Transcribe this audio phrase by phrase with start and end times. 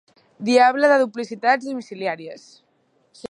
[0.47, 2.49] Diable de duplicitats domiciliàries!